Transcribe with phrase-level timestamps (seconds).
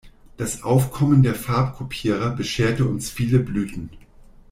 [0.35, 3.91] Das Aufkommen der Farbkopierer bescherte uns viele Blüten.